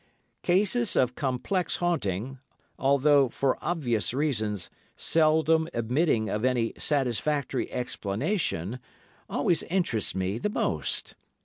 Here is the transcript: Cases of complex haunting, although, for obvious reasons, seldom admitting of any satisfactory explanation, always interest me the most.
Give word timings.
Cases 0.41 0.95
of 0.95 1.13
complex 1.13 1.75
haunting, 1.75 2.39
although, 2.79 3.29
for 3.29 3.59
obvious 3.61 4.15
reasons, 4.15 4.67
seldom 4.95 5.67
admitting 5.75 6.27
of 6.27 6.43
any 6.43 6.73
satisfactory 6.75 7.71
explanation, 7.71 8.79
always 9.29 9.61
interest 9.61 10.15
me 10.15 10.39
the 10.39 10.49
most. 10.49 11.13